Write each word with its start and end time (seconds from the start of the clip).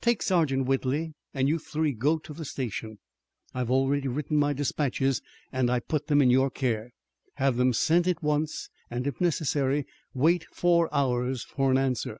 Take 0.00 0.22
Sergeant 0.22 0.64
Whitley 0.64 1.12
and 1.34 1.50
you 1.50 1.58
three 1.58 1.92
go 1.92 2.16
to 2.20 2.32
the 2.32 2.46
station. 2.46 2.98
I've 3.52 3.70
already 3.70 4.08
written 4.08 4.38
my 4.38 4.54
dispatches, 4.54 5.20
and 5.52 5.70
I 5.70 5.80
put 5.80 6.06
them 6.06 6.22
in 6.22 6.30
your 6.30 6.48
care. 6.50 6.92
Have 7.34 7.58
them 7.58 7.74
sent 7.74 8.08
at 8.08 8.22
once, 8.22 8.70
and 8.90 9.06
if 9.06 9.20
necessary 9.20 9.84
wait 10.14 10.44
four 10.50 10.88
hours 10.94 11.42
for 11.42 11.70
an 11.70 11.76
answer. 11.76 12.16